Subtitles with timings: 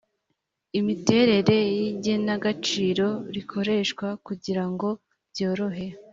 [0.79, 4.89] imiterere y igenagaciro rikoreshwa kugira ngo
[5.31, 5.87] byorohe